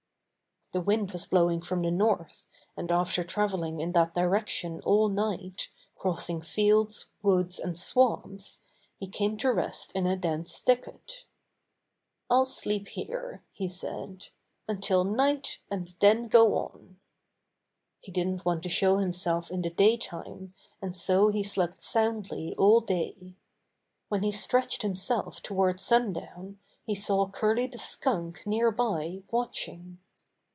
[0.73, 5.67] The wind was blowing from the north, and after traveling in that direction all night,
[5.97, 8.61] crossing fields, woods and swamps,
[8.97, 11.25] he came to rest in a dense thicket.
[12.29, 14.27] "I'll sleep here," he said,
[14.65, 17.01] "until night, and then go on."
[17.99, 22.55] He didn't want to show himself in the day time, and so he slept soundly
[22.57, 23.35] all day.
[24.07, 29.97] When he stretched himself toward sundown, he saw Curly the Skunk nearby watching.